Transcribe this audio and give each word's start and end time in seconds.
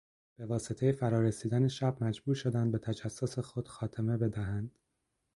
به 0.37 0.45
واسطهی 0.45 0.91
فرا 0.91 1.21
رسیدن 1.21 1.67
شب 1.67 2.03
مجبور 2.03 2.35
شدند 2.35 2.71
به 2.71 2.77
تجسس 2.77 3.39
خود 3.39 3.67
خاتمه 3.67 4.17
بدهند. 4.17 4.77